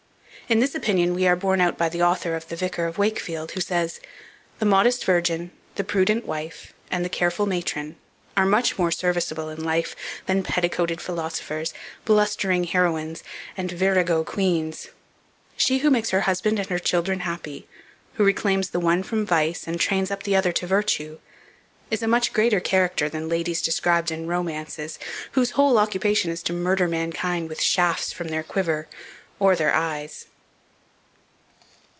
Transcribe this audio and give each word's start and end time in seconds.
In 0.49 0.59
this 0.59 0.75
opinion 0.75 1.15
we 1.15 1.25
are 1.27 1.37
borne 1.37 1.61
out 1.61 1.77
by 1.77 1.87
the 1.87 2.01
author 2.01 2.35
of 2.35 2.45
"The 2.45 2.57
Vicar 2.57 2.85
of 2.85 2.97
Wakefield," 2.97 3.51
who 3.53 3.61
says: 3.61 4.01
"The 4.59 4.65
modest 4.65 5.05
virgin, 5.05 5.51
the 5.75 5.83
prudent 5.85 6.25
wife, 6.25 6.73
and 6.91 7.05
the 7.05 7.09
careful 7.09 7.45
matron, 7.45 7.95
are 8.35 8.45
much 8.45 8.77
more 8.77 8.91
serviceable 8.91 9.47
in 9.47 9.63
life 9.63 9.95
than 10.25 10.43
petticoated 10.43 10.99
philosophers, 10.99 11.73
blustering 12.03 12.65
heroines, 12.65 13.23
or 13.57 13.63
virago 13.63 14.25
queens. 14.25 14.89
She 15.55 15.77
who 15.77 15.89
makes 15.89 16.09
her 16.09 16.21
husband 16.21 16.59
and 16.59 16.67
her 16.67 16.79
children 16.79 17.21
happy, 17.21 17.65
who 18.15 18.25
reclaims 18.25 18.71
the 18.71 18.79
one 18.81 19.03
from 19.03 19.25
vice 19.25 19.65
and 19.67 19.79
trains 19.79 20.11
up 20.11 20.23
the 20.23 20.35
other 20.35 20.51
to 20.51 20.67
virtue, 20.67 21.19
is 21.89 22.03
a 22.03 22.09
much 22.09 22.33
greater 22.33 22.59
character 22.59 23.07
than 23.07 23.29
ladies 23.29 23.61
described 23.61 24.11
in 24.11 24.27
romances, 24.27 24.99
whose 25.31 25.51
whole 25.51 25.77
occupation 25.77 26.29
is 26.29 26.43
to 26.43 26.51
murder 26.51 26.89
mankind 26.89 27.47
with 27.47 27.61
shafts 27.61 28.11
from 28.11 28.27
their 28.27 28.43
quiver, 28.43 28.89
or 29.39 29.55
their 29.55 29.73
eyes." 29.73 30.25